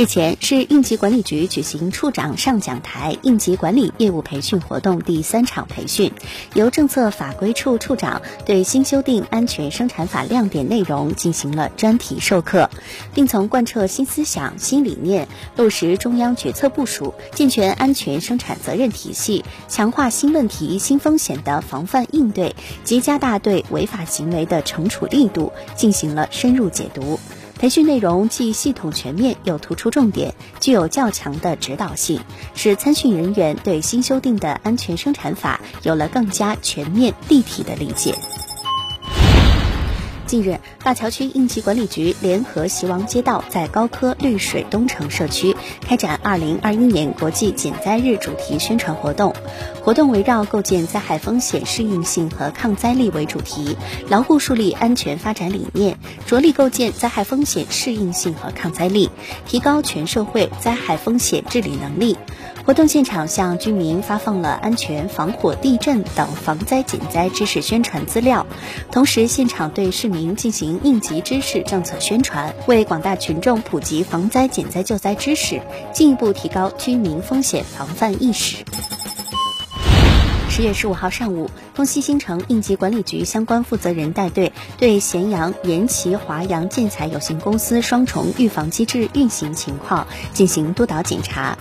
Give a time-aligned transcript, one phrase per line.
[0.00, 6.10] 日前，市应急管理局举行处长上讲台应急管理业务培训活动第三场培训，
[6.54, 12.70] 由政策法规处处长对新修订安全生产法亮点内容进行了专题授课，
[13.12, 27.20] 并从贯彻新思想、新理念，落实中央决策部署，健全安全生产责任体系，强化新问题、新风险的防范应对及加大对违法行为的惩处力度，进行了深入解读。
[27.60, 32.18] 培训内容既系统全面，又突出重点，具有较强的指导性，
[32.54, 38.14] 使参训人员对新修订的安全生产法有了更加全面立体的理解。
[40.30, 49.34] 近日，灞桥区应急管理局联合习王街道在高科绿水东城社区开展2021年国际减灾日主题宣传活动。
[49.82, 53.76] 活动围绕构建灾害风险适应性和抗灾力为主题，
[54.08, 59.10] 牢固树立安全发展理念，着力构建灾害风险适应性和抗灾力，
[59.48, 62.16] 提高全社会灾害风险治理能力。
[62.66, 68.46] 活动现场向居民发放了安全防火、地震等防灾减灾知识宣传资料，
[68.92, 75.60] 同时现场对市民进行应急知识政策宣传，为广大群众普及防灾减灾救灾知识，
[75.92, 78.64] 进一步提高居民风险防范意识。
[80.48, 91.56] 十月十五号上午，东西新城应急管理局相关负责人带队对咸阳延齐华阳建材有限公司双重预防机制运行情况进行督导检查。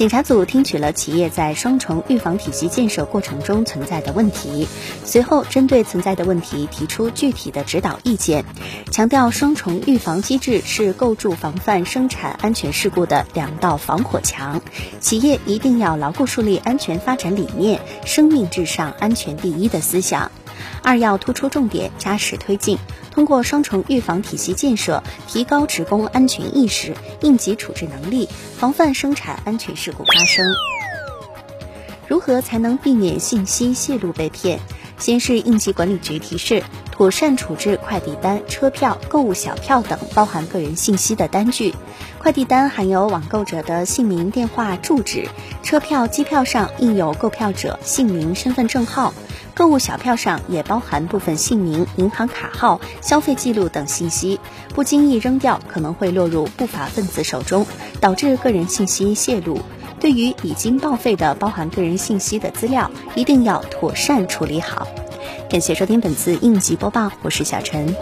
[0.00, 4.66] 检查组听取了企业在双重预防体系建设过程中存在的问题，
[5.04, 8.46] 随后针对存在的问题提出具体的指导意见，
[8.90, 14.62] 强调双重预防机制是构筑防范生产安全事故的两道防火墙，
[15.00, 18.48] 企业一定要牢固树立安全发展理念，生命。
[18.48, 20.32] 至上、安全第一的思想。
[20.82, 22.78] 二要突出重点，扎实推进，
[23.10, 30.46] 通过双重预防体系建设，提高职工安全意识、应急处置能力，防范生产安全事故发生。
[32.08, 34.58] 如何才能避免信息泄露被骗？
[35.00, 36.62] 先是应急管理局提示，
[36.92, 41.74] 妥善处置快递单、车票、购物小票等包含个人信息的单据。
[42.18, 45.26] 快递单含有网购者的姓名、电话、住址；
[45.62, 49.14] 车票、机票上印有购票者姓名、身份证号；
[49.54, 54.38] 购物小票上也包含部分姓名、银行卡号、消费记录等信息。
[54.74, 57.66] 不经意扔掉，可能会落入不法分子手中，
[58.00, 59.58] 导致个人信息泄露。
[60.00, 64.88] 对于已经报废的包含个人信息的资料，一定要妥善处理好。
[65.50, 67.94] 感谢收听本次应急播报，我是小陈。